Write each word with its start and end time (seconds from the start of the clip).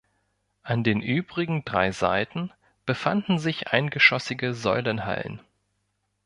An 0.63 0.83
den 0.83 0.99
übrigen 1.03 1.63
drei 1.63 1.91
Seiten 1.91 2.51
befanden 2.87 3.37
sich 3.37 3.67
eingeschossige 3.67 4.55
Säulenhallen. 4.55 5.41